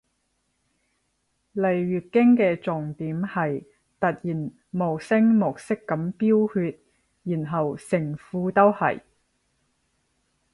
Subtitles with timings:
[1.53, 3.63] 嚟月經嘅重點係
[3.99, 6.79] 突然無聲無息噉飆血
[7.21, 9.03] 然後成褲都係